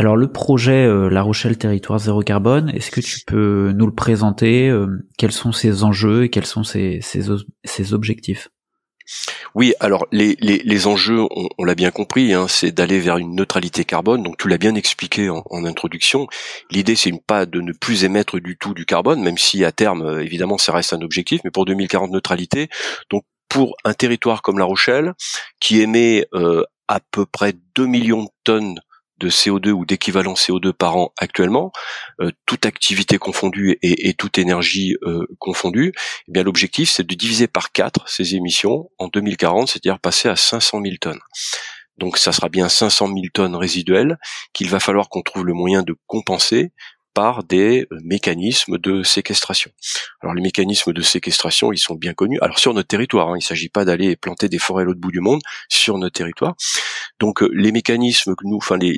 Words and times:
Alors 0.00 0.16
le 0.16 0.32
projet 0.32 0.86
euh, 0.86 1.10
La 1.10 1.20
Rochelle 1.20 1.58
Territoire 1.58 1.98
Zéro 1.98 2.22
Carbone, 2.22 2.70
est-ce 2.70 2.90
que 2.90 3.02
tu 3.02 3.20
peux 3.26 3.70
nous 3.76 3.84
le 3.84 3.94
présenter 3.94 4.70
euh, 4.70 5.06
Quels 5.18 5.30
sont 5.30 5.52
ses 5.52 5.84
enjeux 5.84 6.24
et 6.24 6.30
quels 6.30 6.46
sont 6.46 6.64
ses, 6.64 7.02
objectifs? 7.92 8.48
Oui, 9.54 9.74
alors 9.78 10.06
les, 10.10 10.86
enjeux, 10.86 11.20
on, 11.20 11.50
on 11.58 11.64
l'a 11.64 11.74
bien 11.74 11.90
compris, 11.90 12.32
hein, 12.32 12.48
c'est 12.48 12.72
d'aller 12.72 12.98
vers 12.98 13.18
une 13.18 13.34
neutralité 13.34 13.84
carbone. 13.84 14.22
Donc 14.22 14.38
tu 14.38 14.48
l'as 14.48 14.56
bien 14.56 14.74
expliqué 14.74 15.28
en, 15.28 15.64
introduction. 15.66 16.28
L'idée, 16.70 16.96
c'est 16.96 17.12
pas 17.26 17.44
de 17.44 17.60
ne 17.60 17.74
plus 17.74 18.04
émettre 18.04 18.40
du 18.40 18.56
tout 18.56 18.72
du 18.72 18.86
carbone, 18.86 19.20
même 19.20 19.36
si 19.36 19.66
à 19.66 19.70
terme, 19.70 20.00
euh, 20.00 20.24
évidemment, 20.24 20.56
ça 20.56 20.72
reste 20.72 20.94
un 20.94 21.02
objectif. 21.02 21.42
Mais 21.44 21.50
pour 21.50 21.66
2040, 21.66 22.10
neutralité. 22.10 22.70
Donc 23.10 23.24
pour 23.50 23.76
un 23.84 23.92
territoire 23.92 24.40
comme 24.40 24.58
La 24.58 24.64
Rochelle, 24.64 25.12
qui 25.60 25.82
émet 25.82 26.24
à 26.88 27.00
peu 27.10 27.26
près 27.26 27.52
2 27.74 27.84
millions 27.84 28.22
de 28.22 28.30
tonnes 28.44 28.80
de 29.20 29.28
CO2 29.28 29.70
ou 29.70 29.84
d'équivalent 29.84 30.34
CO2 30.34 30.72
par 30.72 30.96
an 30.96 31.12
actuellement, 31.18 31.72
euh, 32.20 32.30
toute 32.46 32.66
activité 32.66 33.18
confondue 33.18 33.78
et, 33.82 34.08
et 34.08 34.14
toute 34.14 34.38
énergie 34.38 34.96
euh, 35.02 35.26
confondue, 35.38 35.92
eh 36.28 36.32
bien 36.32 36.42
l'objectif 36.42 36.90
c'est 36.90 37.06
de 37.06 37.14
diviser 37.14 37.46
par 37.46 37.70
4 37.70 38.08
ces 38.08 38.34
émissions 38.34 38.90
en 38.98 39.08
2040, 39.08 39.68
c'est-à-dire 39.68 40.00
passer 40.00 40.28
à 40.28 40.36
500 40.36 40.80
000 40.82 40.96
tonnes. 41.00 41.20
Donc 41.98 42.16
ça 42.16 42.32
sera 42.32 42.48
bien 42.48 42.68
500 42.68 43.08
000 43.08 43.18
tonnes 43.32 43.54
résiduelles 43.54 44.18
qu'il 44.54 44.70
va 44.70 44.80
falloir 44.80 45.10
qu'on 45.10 45.22
trouve 45.22 45.44
le 45.44 45.52
moyen 45.52 45.82
de 45.82 45.94
compenser 46.06 46.72
par 47.14 47.44
des 47.44 47.86
euh, 47.92 47.98
mécanismes 48.02 48.78
de 48.78 49.02
séquestration. 49.02 49.70
Alors 50.20 50.34
les 50.34 50.42
mécanismes 50.42 50.92
de 50.92 51.02
séquestration, 51.02 51.72
ils 51.72 51.78
sont 51.78 51.94
bien 51.94 52.14
connus. 52.14 52.38
Alors 52.40 52.58
sur 52.58 52.74
notre 52.74 52.88
territoire, 52.88 53.28
hein, 53.28 53.34
il 53.36 53.42
ne 53.42 53.44
s'agit 53.44 53.68
pas 53.68 53.84
d'aller 53.84 54.16
planter 54.16 54.48
des 54.48 54.58
forêts 54.58 54.82
à 54.82 54.84
l'autre 54.84 55.00
bout 55.00 55.10
du 55.10 55.20
monde, 55.20 55.40
sur 55.68 55.98
notre 55.98 56.14
territoire. 56.14 56.54
Donc 57.18 57.42
euh, 57.42 57.50
les 57.52 57.72
mécanismes 57.72 58.34
que 58.34 58.46
nous, 58.46 58.56
enfin 58.56 58.76
les, 58.78 58.96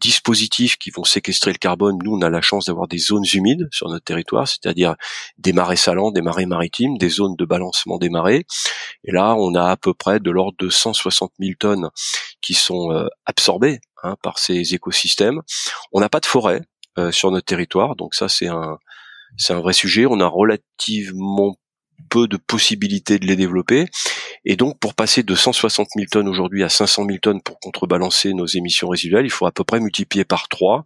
dispositifs 0.00 0.78
qui 0.78 0.90
vont 0.90 1.04
séquestrer 1.04 1.52
le 1.52 1.58
carbone, 1.58 1.98
nous 2.02 2.16
on 2.16 2.22
a 2.22 2.30
la 2.30 2.40
chance 2.40 2.66
d'avoir 2.66 2.88
des 2.88 2.98
zones 2.98 3.24
humides 3.32 3.68
sur 3.70 3.88
notre 3.88 4.04
territoire, 4.04 4.48
c'est-à-dire 4.48 4.96
des 5.38 5.52
marais 5.52 5.76
salants, 5.76 6.10
des 6.10 6.22
marais 6.22 6.46
maritimes, 6.46 6.98
des 6.98 7.08
zones 7.08 7.36
de 7.36 7.44
balancement 7.44 7.98
des 7.98 8.08
marées. 8.08 8.44
Et 9.04 9.12
là, 9.12 9.34
on 9.36 9.54
a 9.54 9.70
à 9.70 9.76
peu 9.76 9.94
près 9.94 10.20
de 10.20 10.30
l'ordre 10.30 10.56
de 10.58 10.68
160 10.70 11.32
000 11.40 11.52
tonnes 11.58 11.90
qui 12.40 12.54
sont 12.54 12.90
euh, 12.92 13.06
absorbées 13.26 13.80
hein, 14.02 14.16
par 14.22 14.38
ces 14.38 14.74
écosystèmes. 14.74 15.40
On 15.92 16.00
n'a 16.00 16.08
pas 16.08 16.20
de 16.20 16.26
forêt 16.26 16.62
sur 17.10 17.30
notre 17.30 17.46
territoire, 17.46 17.96
donc 17.96 18.14
ça 18.14 18.28
c'est 18.28 18.48
un 18.48 18.78
c'est 19.36 19.52
un 19.52 19.60
vrai 19.60 19.72
sujet. 19.72 20.06
On 20.06 20.20
a 20.20 20.26
relativement 20.26 21.56
peu 22.10 22.26
de 22.28 22.36
possibilités 22.36 23.18
de 23.18 23.26
les 23.26 23.36
développer. 23.36 23.86
Et 24.44 24.56
donc, 24.56 24.78
pour 24.78 24.94
passer 24.94 25.22
de 25.22 25.34
160 25.34 25.88
000 25.94 26.06
tonnes 26.10 26.28
aujourd'hui 26.28 26.62
à 26.62 26.68
500 26.68 27.06
000 27.06 27.18
tonnes 27.18 27.42
pour 27.42 27.60
contrebalancer 27.60 28.34
nos 28.34 28.46
émissions 28.46 28.88
résiduelles, 28.88 29.24
il 29.24 29.30
faut 29.30 29.46
à 29.46 29.52
peu 29.52 29.64
près 29.64 29.80
multiplier 29.80 30.24
par 30.24 30.48
3. 30.48 30.84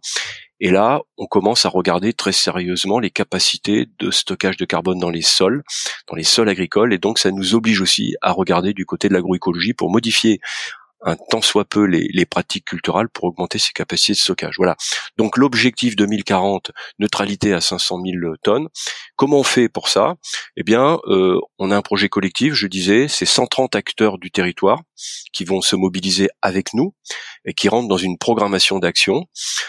Et 0.59 0.69
là, 0.71 1.01
on 1.17 1.27
commence 1.27 1.65
à 1.65 1.69
regarder 1.69 2.13
très 2.13 2.31
sérieusement 2.31 2.99
les 2.99 3.11
capacités 3.11 3.87
de 3.99 4.09
stockage 4.09 4.57
de 4.57 4.65
carbone 4.65 4.99
dans 4.99 5.09
les 5.09 5.21
sols, 5.21 5.63
dans 6.07 6.15
les 6.15 6.23
sols 6.23 6.49
agricoles. 6.49 6.93
Et 6.93 6.97
donc, 6.97 7.19
ça 7.19 7.31
nous 7.31 7.55
oblige 7.55 7.81
aussi 7.81 8.15
à 8.21 8.31
regarder 8.31 8.73
du 8.73 8.85
côté 8.85 9.07
de 9.07 9.13
l'agroécologie 9.13 9.73
pour 9.73 9.91
modifier 9.91 10.39
un 11.01 11.15
tant 11.15 11.41
soit 11.41 11.65
peu 11.65 11.85
les, 11.85 12.25
pratiques 12.25 12.65
culturelles 12.65 13.09
pour 13.09 13.25
augmenter 13.25 13.59
ses 13.59 13.71
capacités 13.71 14.13
de 14.13 14.17
stockage. 14.17 14.55
Voilà. 14.57 14.75
Donc 15.17 15.37
l'objectif 15.37 15.95
2040, 15.95 16.71
neutralité 16.99 17.53
à 17.53 17.61
500 17.61 18.01
000 18.03 18.35
tonnes. 18.43 18.67
Comment 19.15 19.39
on 19.39 19.43
fait 19.43 19.69
pour 19.69 19.87
ça? 19.87 20.15
Eh 20.57 20.63
bien, 20.63 20.99
euh, 21.07 21.39
on 21.59 21.71
a 21.71 21.77
un 21.77 21.81
projet 21.81 22.09
collectif. 22.09 22.53
Je 22.53 22.67
disais, 22.67 23.07
c'est 23.07 23.25
130 23.25 23.75
acteurs 23.75 24.17
du 24.17 24.31
territoire 24.31 24.81
qui 25.31 25.45
vont 25.45 25.61
se 25.61 25.75
mobiliser 25.75 26.29
avec 26.41 26.73
nous 26.73 26.93
et 27.45 27.53
qui 27.53 27.69
rentrent 27.69 27.87
dans 27.87 27.97
une 27.97 28.17
programmation 28.17 28.79
d'action. 28.79 29.25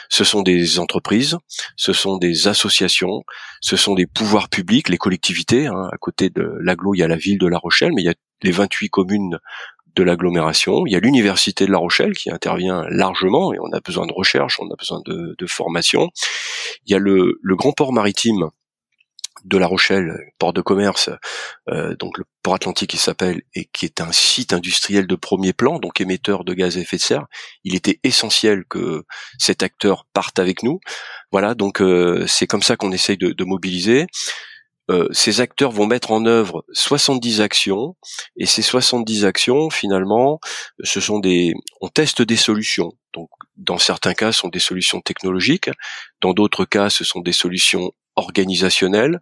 Ce 0.09 0.25
sont 0.25 0.43
des 0.43 0.79
entreprises, 0.79 1.37
ce 1.77 1.93
sont 1.93 2.17
des 2.17 2.49
associations, 2.49 3.23
ce 3.61 3.77
sont 3.77 3.95
des 3.95 4.07
pouvoirs 4.07 4.49
publics, 4.49 4.89
les 4.89 4.99
collectivités. 4.99 5.67
hein. 5.67 5.89
À 5.93 5.97
côté 5.99 6.31
de 6.31 6.51
l'aglo, 6.61 6.95
il 6.95 6.99
y 6.99 7.03
a 7.03 7.09
la 7.09 7.17
ville 7.17 7.39
de 7.39 7.47
La 7.47 7.59
Rochelle, 7.59 7.93
mais 7.95 8.03
il 8.03 8.07
y 8.07 8.11
a 8.11 8.15
les 8.43 8.53
28 8.53 8.89
communes 8.89 9.39
de 9.99 10.05
l'agglomération. 10.05 10.87
Il 10.87 10.93
y 10.93 10.97
a 10.97 11.01
l'université 11.01 11.67
de 11.67 11.73
La 11.73 11.79
Rochelle 11.79 12.15
qui 12.15 12.31
intervient 12.31 12.87
largement 12.89 13.53
et 13.53 13.59
on 13.59 13.73
a 13.73 13.81
besoin 13.81 14.07
de 14.07 14.13
recherche, 14.13 14.61
on 14.61 14.71
a 14.71 14.77
besoin 14.79 15.03
de, 15.05 15.35
de 15.37 15.47
formation. 15.47 16.11
Il 16.87 16.93
y 16.93 16.95
a 16.95 16.99
le, 16.99 17.41
le 17.43 17.57
grand 17.57 17.73
port 17.73 17.93
maritime 17.93 18.51
de 19.45 19.59
La 19.59 19.67
Rochelle, 19.67 20.17
port 20.39 20.53
de 20.53 20.61
commerce, 20.61 21.11
euh, 21.69 21.97
donc 21.97 22.17
le 22.19 22.25
port 22.43 22.55
atlantique 22.55 22.91
qui 22.91 22.97
s'appelle 22.97 23.43
et 23.55 23.67
qui 23.73 23.87
est 23.87 24.01
un 24.01 24.13
site 24.13 24.53
industriel 24.53 25.07
de 25.07 25.17
premier 25.17 25.53
plan, 25.53 25.81
donc 25.81 26.01
émetteur 26.01 26.45
de 26.45 26.55
gaz 26.55 26.77
à 26.77 26.81
effet 26.81 26.97
de 26.97 27.03
serre. 27.03 27.27
Il 27.65 27.75
était 27.75 27.99
essentiel 28.05 28.65
que 28.69 29.03
cet 29.39 29.65
acteur 29.65 30.07
parte 30.13 30.39
avec 30.39 30.63
nous. 30.63 30.79
Voilà, 31.33 31.55
donc 31.55 31.81
euh, 31.81 32.25
c'est 32.29 32.47
comme 32.47 32.63
ça 32.63 32.77
qu'on 32.77 32.93
essaye 32.93 33.17
de, 33.17 33.31
de 33.33 33.45
mobiliser. 33.45 34.07
Euh, 34.91 35.09
ces 35.13 35.41
acteurs 35.41 35.71
vont 35.71 35.87
mettre 35.87 36.13
en 36.13 36.25
œuvre 36.25 36.65
70 36.73 37.41
actions 37.41 37.97
et 38.37 38.47
ces 38.47 38.63
70 38.63 39.25
actions 39.25 39.69
finalement 39.71 40.41
ce 40.83 41.01
sont 41.01 41.19
des 41.19 41.53
on 41.81 41.89
teste 41.89 42.23
des 42.23 42.37
solutions. 42.37 42.93
Donc 43.13 43.29
dans 43.57 43.79
certains 43.79 44.15
cas 44.15 44.33
ce 44.33 44.41
sont 44.41 44.49
des 44.49 44.59
solutions 44.59 45.01
technologiques 45.01 45.71
dans 46.21 46.33
d'autres 46.33 46.65
cas 46.65 46.91
ce 46.91 47.05
sont 47.05 47.21
des 47.21 47.33
solutions 47.33 47.93
organisationnelles 48.19 49.21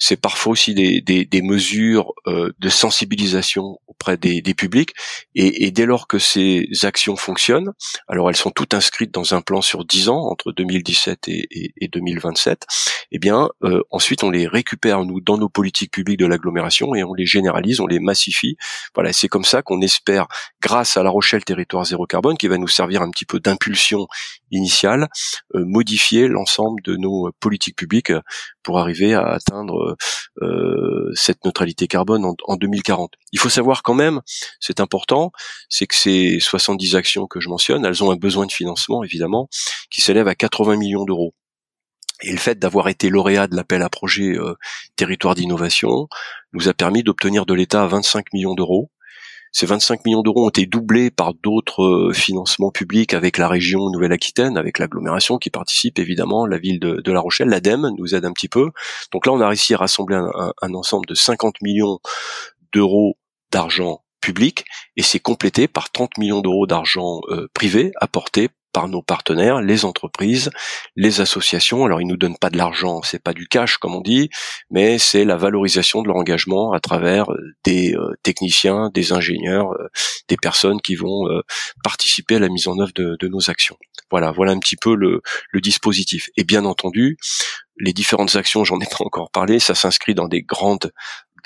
c'est 0.00 0.20
parfois 0.20 0.52
aussi 0.52 0.74
des, 0.74 1.00
des, 1.00 1.24
des 1.24 1.42
mesures 1.42 2.12
euh, 2.26 2.52
de 2.58 2.68
sensibilisation 2.68 3.80
auprès 3.88 4.16
des, 4.16 4.42
des 4.42 4.54
publics 4.54 4.94
et, 5.34 5.66
et 5.66 5.70
dès 5.70 5.86
lors 5.86 6.06
que 6.06 6.18
ces 6.18 6.68
actions 6.82 7.16
fonctionnent 7.16 7.72
alors 8.06 8.30
elles 8.30 8.36
sont 8.36 8.50
toutes 8.50 8.74
inscrites 8.74 9.12
dans 9.12 9.34
un 9.34 9.40
plan 9.40 9.60
sur 9.60 9.84
10 9.84 10.08
ans 10.08 10.22
entre 10.30 10.52
2017 10.52 11.28
et, 11.28 11.46
et, 11.50 11.72
et 11.80 11.88
2027 11.88 12.64
eh 13.10 13.18
bien 13.18 13.48
euh, 13.64 13.82
ensuite 13.90 14.22
on 14.22 14.30
les 14.30 14.46
récupère 14.46 15.04
nous 15.04 15.20
dans 15.20 15.38
nos 15.38 15.48
politiques 15.48 15.92
publiques 15.92 16.18
de 16.18 16.26
l'agglomération 16.26 16.94
et 16.94 17.02
on 17.04 17.14
les 17.14 17.26
généralise, 17.26 17.80
on 17.80 17.86
les 17.86 18.00
massifie. 18.00 18.56
Voilà, 18.94 19.12
c'est 19.12 19.28
comme 19.28 19.44
ça 19.44 19.62
qu'on 19.62 19.80
espère, 19.80 20.26
grâce 20.60 20.96
à 20.96 21.02
La 21.02 21.10
Rochelle 21.10 21.44
Territoire 21.44 21.84
Zéro 21.84 22.06
Carbone, 22.06 22.36
qui 22.36 22.48
va 22.48 22.58
nous 22.58 22.68
servir 22.68 23.02
un 23.02 23.10
petit 23.10 23.24
peu 23.24 23.40
d'impulsion 23.40 24.06
initiale, 24.50 25.08
euh, 25.54 25.64
modifier 25.64 26.28
l'ensemble 26.28 26.80
de 26.82 26.96
nos 26.96 27.30
politiques 27.40 27.76
publiques 27.76 28.10
euh, 28.10 28.20
pour 28.62 28.78
arriver 28.78 29.14
à 29.14 29.26
atteindre 29.26 29.96
euh, 30.42 31.10
cette 31.14 31.44
neutralité 31.44 31.86
carbone 31.86 32.24
en, 32.24 32.34
en 32.44 32.56
2040. 32.56 33.12
Il 33.32 33.38
faut 33.38 33.48
savoir 33.48 33.82
quand 33.82 33.94
même, 33.94 34.20
c'est 34.60 34.80
important, 34.80 35.32
c'est 35.68 35.86
que 35.86 35.94
ces 35.94 36.38
70 36.40 36.96
actions 36.96 37.26
que 37.26 37.40
je 37.40 37.48
mentionne, 37.48 37.84
elles 37.84 38.04
ont 38.04 38.10
un 38.10 38.16
besoin 38.16 38.46
de 38.46 38.52
financement 38.52 39.02
évidemment 39.02 39.48
qui 39.90 40.00
s'élève 40.00 40.28
à 40.28 40.34
80 40.34 40.76
millions 40.76 41.04
d'euros. 41.04 41.34
Et 42.22 42.32
le 42.32 42.38
fait 42.38 42.58
d'avoir 42.58 42.88
été 42.88 43.10
lauréat 43.10 43.46
de 43.46 43.54
l'appel 43.54 43.82
à 43.82 43.88
projet 43.88 44.36
euh, 44.36 44.54
territoire 44.96 45.34
d'innovation 45.34 46.08
nous 46.52 46.68
a 46.68 46.74
permis 46.74 47.04
d'obtenir 47.04 47.46
de 47.46 47.54
l'État 47.54 47.86
25 47.86 48.32
millions 48.32 48.54
d'euros. 48.54 48.90
Ces 49.52 49.66
25 49.66 50.04
millions 50.04 50.22
d'euros 50.22 50.46
ont 50.46 50.48
été 50.48 50.66
doublés 50.66 51.10
par 51.10 51.34
d'autres 51.34 51.82
euh, 51.82 52.12
financements 52.12 52.70
publics 52.70 53.14
avec 53.14 53.38
la 53.38 53.48
région 53.48 53.90
Nouvelle-Aquitaine, 53.90 54.56
avec 54.56 54.78
l'agglomération 54.78 55.38
qui 55.38 55.50
participe 55.50 55.98
évidemment, 55.98 56.46
la 56.46 56.58
ville 56.58 56.80
de, 56.80 57.12
La 57.12 57.20
Rochelle, 57.20 57.48
l'ADEME 57.48 57.90
nous 57.96 58.14
aide 58.14 58.24
un 58.24 58.32
petit 58.32 58.48
peu. 58.48 58.70
Donc 59.12 59.26
là, 59.26 59.32
on 59.32 59.40
a 59.40 59.48
réussi 59.48 59.74
à 59.74 59.78
rassembler 59.78 60.16
un 60.16 60.74
ensemble 60.74 61.06
de 61.06 61.14
50 61.14 61.62
millions 61.62 61.98
d'euros 62.72 63.16
d'argent 63.50 64.02
public 64.20 64.64
et 64.96 65.02
c'est 65.02 65.20
complété 65.20 65.68
par 65.68 65.90
30 65.90 66.18
millions 66.18 66.40
d'euros 66.40 66.66
d'argent 66.66 67.20
euh, 67.28 67.48
privé 67.54 67.92
apporté 68.00 68.48
par 68.78 68.86
nos 68.86 69.02
partenaires, 69.02 69.60
les 69.60 69.84
entreprises, 69.84 70.50
les 70.94 71.20
associations. 71.20 71.84
Alors 71.84 72.00
ils 72.00 72.06
nous 72.06 72.16
donnent 72.16 72.38
pas 72.38 72.48
de 72.48 72.56
l'argent, 72.56 73.02
c'est 73.02 73.20
pas 73.20 73.32
du 73.32 73.48
cash 73.48 73.76
comme 73.76 73.96
on 73.96 74.00
dit, 74.00 74.30
mais 74.70 74.98
c'est 74.98 75.24
la 75.24 75.36
valorisation 75.36 76.00
de 76.00 76.06
leur 76.06 76.14
engagement 76.14 76.70
à 76.70 76.78
travers 76.78 77.32
euh, 77.32 77.56
des 77.64 77.96
euh, 77.96 78.14
techniciens, 78.22 78.88
des 78.94 79.12
ingénieurs, 79.12 79.72
euh, 79.72 79.88
des 80.28 80.36
personnes 80.36 80.80
qui 80.80 80.94
vont 80.94 81.24
participer 81.82 82.36
à 82.36 82.38
la 82.38 82.48
mise 82.48 82.68
en 82.68 82.78
œuvre 82.78 82.92
de, 82.94 83.16
de, 83.18 83.26
nos 83.26 83.50
actions. 83.50 83.76
Voilà, 84.12 84.30
voilà 84.30 84.52
un 84.52 84.60
petit 84.60 84.76
peu 84.76 84.94
le, 84.94 85.22
le 85.50 85.60
dispositif. 85.60 86.30
Et 86.36 86.44
bien 86.44 86.64
entendu, 86.64 87.16
les 87.78 87.92
différentes 87.92 88.36
actions, 88.36 88.62
j'en 88.62 88.78
ai 88.78 88.86
pas 88.86 89.04
encore 89.04 89.32
parlé, 89.32 89.58
ça 89.58 89.74
s'inscrit 89.74 90.14
dans 90.14 90.28
des 90.28 90.42
grandes 90.42 90.92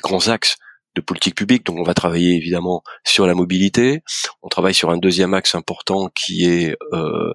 grands 0.03 0.29
axes 0.29 0.59
de 0.95 1.01
politique 1.01 1.35
publique. 1.35 1.65
Donc 1.65 1.79
on 1.79 1.85
va 1.85 1.95
travailler 1.95 2.35
évidemment 2.35 2.83
sur 3.05 3.27
la 3.27 3.35
mobilité. 3.35 4.03
On 4.43 4.49
travaille 4.49 4.75
sur 4.75 4.91
un 4.91 4.99
deuxième 4.99 5.35
axe 5.35 5.55
important 5.55 6.09
qui 6.15 6.45
est 6.47 6.77
euh, 6.93 7.33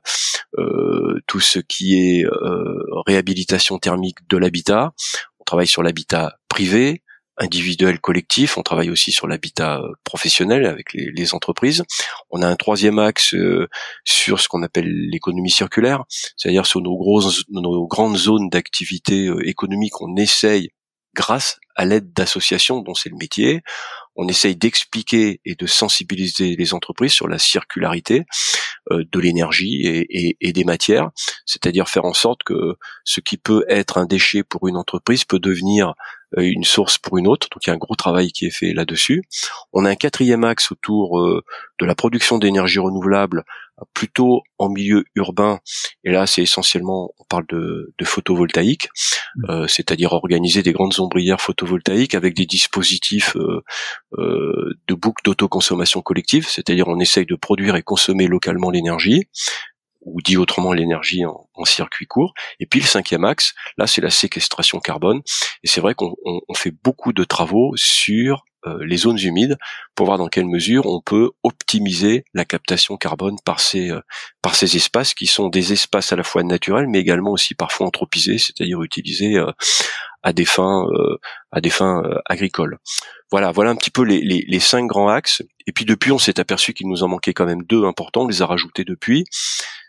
euh, 0.58 1.20
tout 1.28 1.40
ce 1.40 1.60
qui 1.60 1.96
est 1.96 2.26
euh, 2.26 2.84
réhabilitation 3.06 3.78
thermique 3.80 4.28
de 4.30 4.38
l'habitat. 4.38 4.94
On 5.40 5.44
travaille 5.44 5.68
sur 5.68 5.82
l'habitat 5.82 6.38
privé, 6.50 7.04
individuel, 7.38 8.00
collectif. 8.00 8.58
On 8.58 8.64
travaille 8.64 8.90
aussi 8.90 9.12
sur 9.12 9.28
l'habitat 9.28 9.82
professionnel 10.04 10.66
avec 10.66 10.94
les, 10.94 11.12
les, 11.12 11.34
entreprises. 11.34 11.84
On 12.30 12.42
a 12.42 12.48
un 12.48 12.56
troisième 12.56 13.00
axe 13.00 13.36
sur 14.04 14.40
ce 14.40 14.48
qu'on 14.48 14.64
appelle 14.64 14.90
l'économie 15.10 15.52
circulaire, 15.52 16.04
c'est-à-dire 16.36 16.66
sur 16.66 16.82
nos 16.82 16.98
grosses, 16.98 17.44
nos 17.50 17.88
grandes 17.88 18.18
zones 18.18 18.50
d'activité 18.50 19.32
économique. 19.46 20.02
On 20.02 20.16
essaye 20.16 20.72
grâce 21.18 21.60
à 21.76 21.84
l'aide 21.84 22.14
d'associations 22.14 22.82
dont 22.82 22.94
c'est 22.94 23.10
le 23.10 23.18
métier. 23.18 23.62
On 24.16 24.28
essaye 24.28 24.56
d'expliquer 24.56 25.42
et 25.46 25.56
de 25.56 25.66
sensibiliser 25.66 26.56
les 26.56 26.74
entreprises 26.74 27.12
sur 27.12 27.28
la 27.28 27.40
circularité 27.40 28.26
euh, 28.92 29.04
de 29.12 29.20
l'énergie 29.20 30.06
et, 30.10 30.54
des 30.54 30.64
matières, 30.64 31.10
c'est-à-dire 31.46 31.90
faire 31.90 32.06
en 32.06 32.14
sorte 32.14 32.44
que 32.44 32.76
ce 33.04 33.20
qui 33.20 33.38
peut 33.38 33.66
être 33.68 33.98
un 33.98 34.06
déchet 34.06 34.44
pour 34.44 34.68
une 34.68 34.78
entreprise 34.78 35.26
peut 35.26 35.40
devenir 35.40 35.94
une 36.36 36.64
source 36.64 36.98
pour 36.98 37.18
une 37.18 37.28
autre. 37.28 37.48
Donc 37.52 37.66
il 37.66 37.70
y 37.70 37.72
a 37.72 37.76
un 37.76 37.78
gros 37.78 37.96
travail 37.96 38.32
qui 38.32 38.46
est 38.46 38.52
fait 38.52 38.74
là-dessus. 38.74 39.24
On 39.74 39.86
a 39.86 39.90
un 39.90 39.96
quatrième 39.96 40.44
axe 40.44 40.72
autour 40.72 41.20
euh, 41.20 41.44
de 41.80 41.86
la 41.86 41.96
production 41.96 42.38
d'énergie 42.38 42.80
renouvelable, 42.80 43.46
plutôt 43.94 44.42
en 44.58 44.70
milieu 44.70 45.06
urbain. 45.16 45.60
Et 46.04 46.12
là, 46.12 46.26
c'est 46.26 46.42
essentiellement, 46.42 47.14
on 47.20 47.24
parle 47.26 47.46
de, 47.48 47.94
de 47.98 48.06
photovoltaïque, 48.06 48.90
mmh. 49.36 49.52
euh, 49.52 49.68
c'est-à-dire 49.68 50.14
organiser 50.14 50.64
des 50.64 50.74
grandes 50.74 51.00
ombrières 51.00 51.42
photovoltaïques 51.42 52.16
avec 52.16 52.36
des 52.36 52.46
dispositifs 52.46 53.38
de 54.18 54.94
boucle 54.94 55.24
d'autoconsommation 55.24 56.02
collective, 56.02 56.48
c'est-à-dire 56.48 56.88
on 56.88 57.00
essaye 57.00 57.26
de 57.26 57.36
produire 57.36 57.76
et 57.76 57.84
consommer 57.84 58.28
localement 58.28 58.72
l'énergie 58.72 59.28
ou 60.08 60.22
dit 60.22 60.38
autrement 60.38 60.74
l'énergie 60.74 61.26
en, 61.26 61.48
circuit 61.66 62.08
court. 62.08 62.34
Et 62.60 62.66
puis 62.66 62.80
le 62.80 62.86
cinquième 62.86 63.26
axe, 63.26 63.54
là 63.78 63.88
c'est 63.88 64.02
la 64.02 64.10
séquestration 64.10 64.80
carbone. 64.80 65.22
Et 65.64 65.68
c'est 65.68 65.82
vrai 65.82 65.96
qu'on 65.96 66.16
fait 66.56 66.72
beaucoup 66.84 67.14
de 67.14 67.24
travaux 67.24 67.74
sur 67.76 68.46
euh, 68.66 68.84
les 68.86 68.98
zones 68.98 69.20
humides 69.20 69.58
pour 69.96 70.08
voir 70.08 70.18
dans 70.18 70.28
quelle 70.28 70.46
mesure 70.46 70.86
on 70.86 71.02
peut 71.02 71.32
optimiser 71.44 72.26
la 72.34 72.46
captation 72.46 72.98
carbone 72.98 73.38
par 73.46 73.60
ces 73.60 73.92
euh, 73.92 74.02
par 74.42 74.56
ces 74.56 74.76
espaces 74.76 75.14
qui 75.14 75.28
sont 75.28 75.50
des 75.50 75.74
espaces 75.74 76.12
à 76.12 76.16
la 76.16 76.24
fois 76.24 76.44
naturels 76.44 76.88
mais 76.88 77.00
également 77.00 77.32
aussi 77.32 77.54
parfois 77.54 77.86
anthropisés, 77.88 78.38
c'est-à-dire 78.40 78.82
utilisés 78.82 79.38
euh, 79.38 79.52
à 80.24 80.34
des 80.34 80.46
fins 80.46 80.86
à 81.52 81.62
des 81.62 81.70
fins 81.70 82.04
agricoles. 82.26 82.78
Voilà, 83.32 83.52
voilà 83.52 83.72
un 83.72 83.76
petit 83.76 83.92
peu 83.92 84.04
les, 84.04 84.22
les, 84.22 84.46
les 84.48 84.60
cinq 84.60 84.88
grands 84.88 85.10
axes. 85.10 85.44
Et 85.68 85.72
puis 85.72 85.86
depuis, 85.86 86.12
on 86.12 86.18
s'est 86.18 86.40
aperçu 86.40 86.74
qu'il 86.74 86.88
nous 86.88 87.04
en 87.04 87.10
manquait 87.10 87.34
quand 87.34 87.46
même 87.46 87.64
deux 87.64 87.84
importants. 87.84 88.24
On 88.24 88.28
les 88.28 88.42
a 88.42 88.46
rajoutés 88.46 88.86
depuis 88.86 89.26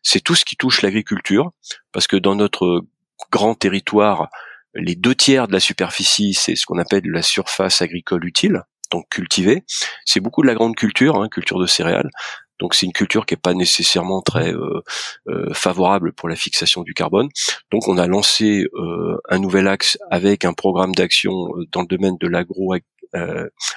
c'est 0.03 0.21
tout 0.21 0.35
ce 0.35 0.45
qui 0.45 0.57
touche 0.57 0.83
l'agriculture, 0.83 1.51
parce 1.93 2.07
que 2.07 2.17
dans 2.17 2.35
notre 2.35 2.83
grand 3.31 3.55
territoire, 3.55 4.29
les 4.75 4.95
deux 4.95 5.15
tiers 5.15 5.49
de 5.49 5.53
la 5.53 5.61
superficie, 5.61 6.35
c'est 6.35 6.57
ce 6.57 6.67
qu'on 6.67 6.79
appelle 6.79 7.03
la 7.05 7.23
surface 7.23 7.83
agricole 7.83 8.25
utile, 8.25 8.63
donc 8.93 9.07
cultivée. 9.11 9.65
C'est 10.05 10.21
beaucoup 10.21 10.43
de 10.43 10.47
la 10.47 10.55
grande 10.55 10.77
culture, 10.77 11.17
hein, 11.17 11.29
culture 11.29 11.59
de 11.59 11.67
céréales. 11.67 12.11
Donc 12.59 12.75
c'est 12.75 12.87
une 12.87 12.93
culture 12.93 13.27
qui 13.27 13.35
n'est 13.35 13.41
pas 13.41 13.55
nécessairement 13.55 14.23
très 14.23 14.53
euh, 14.53 14.83
euh, 15.29 15.53
favorable 15.55 16.13
pour 16.13 16.29
la 16.29 16.37
fixation 16.37 16.83
du 16.83 16.95
carbone. 16.95 17.29
Donc 17.71 17.89
on 17.89 17.99
a 17.99 18.07
lancé 18.07 18.67
euh, 18.75 19.19
un 19.29 19.39
nouvel 19.39 19.69
axe 19.69 19.99
avec 20.11 20.45
un 20.45 20.53
programme 20.53 20.95
d'action 20.95 21.33
dans 21.73 21.83
le 21.83 21.87
domaine 21.87 22.17
de 22.19 22.29
l'agro 22.29 22.75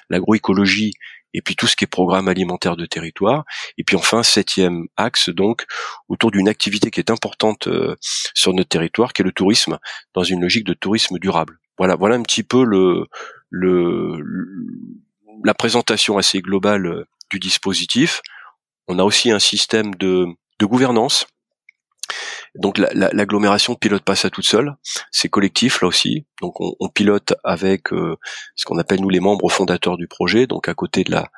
l'agroécologie 0.09 0.93
et 1.33 1.41
puis 1.41 1.55
tout 1.55 1.67
ce 1.67 1.75
qui 1.75 1.85
est 1.85 1.87
programme 1.87 2.27
alimentaire 2.27 2.75
de 2.75 2.85
territoire, 2.85 3.45
et 3.77 3.83
puis 3.83 3.95
enfin 3.95 4.23
septième 4.23 4.87
axe 4.97 5.29
donc 5.29 5.65
autour 6.09 6.31
d'une 6.31 6.47
activité 6.47 6.91
qui 6.91 6.99
est 6.99 7.11
importante 7.11 7.67
euh, 7.67 7.95
sur 8.01 8.53
notre 8.53 8.69
territoire, 8.69 9.13
qui 9.13 9.21
est 9.21 9.25
le 9.25 9.31
tourisme, 9.31 9.79
dans 10.13 10.23
une 10.23 10.41
logique 10.41 10.65
de 10.65 10.73
tourisme 10.73 11.17
durable. 11.19 11.59
Voilà, 11.77 11.95
voilà 11.95 12.15
un 12.15 12.23
petit 12.23 12.43
peu 12.43 12.63
le, 12.63 13.05
le 13.49 14.19
la 15.43 15.53
présentation 15.53 16.17
assez 16.17 16.41
globale 16.41 17.05
du 17.31 17.39
dispositif. 17.39 18.21
On 18.91 18.99
a 18.99 19.05
aussi 19.05 19.31
un 19.31 19.39
système 19.39 19.95
de, 19.95 20.27
gouvernance 20.61 21.25
donc 22.55 22.77
l'agglomération 22.77 23.73
la, 23.73 23.77
pilote 23.77 24.03
pas 24.03 24.15
ça 24.15 24.29
toute 24.29 24.45
seule, 24.45 24.75
c'est 25.11 25.29
collectif 25.29 25.81
là 25.81 25.87
aussi. 25.87 26.25
Donc 26.41 26.59
on, 26.59 26.75
on 26.81 26.89
pilote 26.89 27.33
avec 27.45 27.93
euh, 27.93 28.17
ce 28.55 28.65
qu'on 28.65 28.77
appelle 28.77 28.99
nous 28.99 29.09
les 29.09 29.21
membres 29.21 29.49
fondateurs 29.49 29.95
du 29.95 30.09
projet. 30.09 30.45
Donc 30.45 30.67
à 30.67 30.73
côté 30.73 31.05
de 31.05 31.11
la 31.11 31.31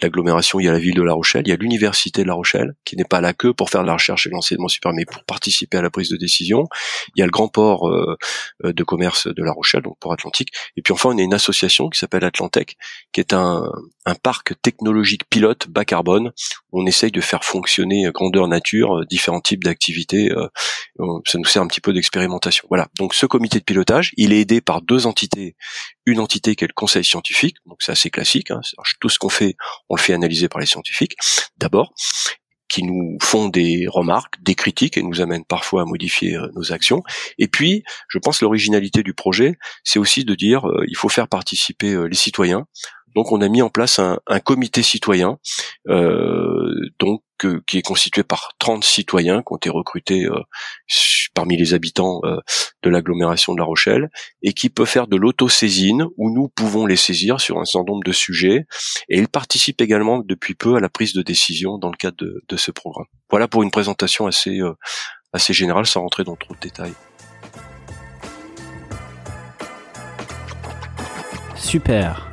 l'agglomération, 0.00 0.60
il 0.60 0.66
y 0.66 0.68
a 0.68 0.72
la 0.72 0.78
ville 0.78 0.94
de 0.94 1.02
La 1.02 1.14
Rochelle, 1.14 1.42
il 1.46 1.50
y 1.50 1.52
a 1.52 1.56
l'université 1.56 2.22
de 2.22 2.28
La 2.28 2.34
Rochelle, 2.34 2.74
qui 2.84 2.96
n'est 2.96 3.04
pas 3.04 3.20
là 3.20 3.32
que 3.32 3.48
pour 3.48 3.70
faire 3.70 3.82
de 3.82 3.86
la 3.86 3.94
recherche 3.94 4.26
et 4.26 4.30
de 4.30 4.34
l'enseignement 4.34 4.68
supérieur, 4.68 4.96
mais 4.96 5.04
pour 5.04 5.24
participer 5.24 5.78
à 5.78 5.82
la 5.82 5.90
prise 5.90 6.10
de 6.10 6.16
décision. 6.16 6.64
Il 7.14 7.20
y 7.20 7.22
a 7.22 7.26
le 7.26 7.30
grand 7.30 7.48
port 7.48 7.88
euh, 7.88 8.16
euh, 8.64 8.72
de 8.72 8.84
commerce 8.84 9.26
de 9.26 9.42
La 9.42 9.52
Rochelle, 9.52 9.82
donc 9.82 9.98
port 9.98 10.12
Atlantique. 10.12 10.50
Et 10.76 10.82
puis 10.82 10.92
enfin, 10.92 11.10
on 11.10 11.18
a 11.18 11.22
une 11.22 11.34
association 11.34 11.88
qui 11.88 11.98
s'appelle 11.98 12.24
Atlantec, 12.24 12.76
qui 13.12 13.20
est 13.20 13.32
un, 13.32 13.70
un 14.04 14.14
parc 14.14 14.60
technologique 14.62 15.22
pilote 15.30 15.68
bas 15.68 15.84
carbone, 15.84 16.32
on 16.72 16.86
essaye 16.86 17.10
de 17.10 17.20
faire 17.20 17.44
fonctionner 17.44 18.08
grandeur 18.12 18.48
nature 18.48 19.06
différents 19.06 19.40
types 19.40 19.64
d'activités. 19.64 20.30
ça 21.24 21.38
nous 21.38 21.44
sert 21.44 21.62
un 21.62 21.66
petit 21.66 21.80
peu 21.80 21.92
d'expérimentation. 21.92 22.66
Voilà. 22.68 22.88
Donc 22.98 23.14
ce 23.14 23.26
comité 23.26 23.58
de 23.58 23.64
pilotage, 23.64 24.12
il 24.16 24.32
est 24.32 24.40
aidé 24.40 24.60
par 24.60 24.82
deux 24.82 25.06
entités. 25.06 25.56
Une 26.06 26.20
entité 26.20 26.54
qui 26.54 26.64
est 26.64 26.68
le 26.68 26.72
conseil 26.72 27.04
scientifique, 27.04 27.56
donc 27.66 27.78
c'est 27.80 27.92
assez 27.92 28.10
classique. 28.10 28.50
Hein. 28.50 28.60
Tout 29.00 29.08
ce 29.08 29.18
qu'on 29.18 29.28
fait, 29.28 29.56
on 29.88 29.96
le 29.96 30.00
fait 30.00 30.12
analyser 30.12 30.48
par 30.48 30.60
les 30.60 30.66
scientifiques 30.66 31.16
d'abord, 31.58 31.92
qui 32.68 32.82
nous 32.82 33.16
font 33.22 33.48
des 33.48 33.86
remarques, 33.88 34.34
des 34.42 34.54
critiques 34.54 34.96
et 34.96 35.02
nous 35.02 35.20
amènent 35.20 35.44
parfois 35.44 35.82
à 35.82 35.84
modifier 35.84 36.36
euh, 36.36 36.48
nos 36.54 36.72
actions. 36.72 37.02
Et 37.38 37.48
puis, 37.48 37.84
je 38.08 38.18
pense 38.18 38.40
l'originalité 38.42 39.02
du 39.02 39.14
projet, 39.14 39.56
c'est 39.84 39.98
aussi 39.98 40.24
de 40.24 40.34
dire 40.34 40.68
euh, 40.68 40.84
il 40.88 40.96
faut 40.96 41.08
faire 41.08 41.28
participer 41.28 41.92
euh, 41.92 42.06
les 42.06 42.16
citoyens. 42.16 42.66
Donc, 43.16 43.32
on 43.32 43.40
a 43.40 43.48
mis 43.48 43.62
en 43.62 43.70
place 43.70 43.98
un, 43.98 44.20
comité 44.40 44.82
citoyen, 44.84 45.38
donc 45.86 47.22
qui 47.66 47.78
est 47.78 47.82
constitué 47.82 48.22
par 48.22 48.52
30 48.58 48.84
citoyens 48.84 49.42
qui 49.42 49.52
ont 49.52 49.56
été 49.56 49.70
recrutés 49.70 50.26
parmi 51.36 51.56
les 51.56 51.74
habitants 51.74 52.20
euh, 52.24 52.38
de 52.82 52.90
l'agglomération 52.90 53.52
de 53.52 53.58
La 53.58 53.64
Rochelle 53.64 54.10
et 54.42 54.54
qui 54.54 54.70
peut 54.70 54.86
faire 54.86 55.06
de 55.06 55.16
l'autosaisine 55.16 56.06
où 56.16 56.30
nous 56.30 56.48
pouvons 56.48 56.86
les 56.86 56.96
saisir 56.96 57.40
sur 57.40 57.58
un 57.58 57.64
certain 57.64 57.92
nombre 57.92 58.04
de 58.04 58.12
sujets 58.12 58.64
et 59.08 59.18
ils 59.18 59.28
participent 59.28 59.82
également 59.82 60.20
depuis 60.24 60.54
peu 60.54 60.76
à 60.76 60.80
la 60.80 60.88
prise 60.88 61.12
de 61.12 61.22
décision 61.22 61.78
dans 61.78 61.90
le 61.90 61.96
cadre 61.96 62.16
de, 62.16 62.56
ce 62.56 62.70
programme. 62.70 63.06
Voilà 63.30 63.48
pour 63.48 63.62
une 63.62 63.70
présentation 63.70 64.28
euh, 64.28 64.72
assez 65.32 65.52
générale 65.52 65.86
sans 65.86 66.00
rentrer 66.00 66.24
dans 66.24 66.36
trop 66.36 66.54
de 66.54 66.60
détails. 66.60 66.94
Super, 71.54 72.32